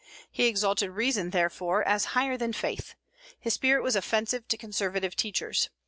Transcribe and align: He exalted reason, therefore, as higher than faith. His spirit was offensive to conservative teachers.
He 0.31 0.47
exalted 0.47 0.89
reason, 0.89 1.29
therefore, 1.29 1.83
as 1.87 2.05
higher 2.17 2.35
than 2.35 2.53
faith. 2.53 2.95
His 3.39 3.53
spirit 3.53 3.83
was 3.83 3.95
offensive 3.95 4.47
to 4.47 4.57
conservative 4.57 5.15
teachers. 5.15 5.69